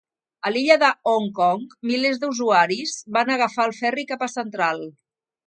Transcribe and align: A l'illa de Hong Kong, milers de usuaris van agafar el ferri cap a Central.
A 0.49 0.51
l'illa 0.53 0.77
de 0.83 0.87
Hong 1.11 1.27
Kong, 1.39 1.61
milers 1.91 2.21
de 2.23 2.31
usuaris 2.33 2.95
van 3.19 3.31
agafar 3.37 3.67
el 3.71 3.75
ferri 3.83 4.09
cap 4.15 4.27
a 4.29 4.33
Central. 4.39 4.85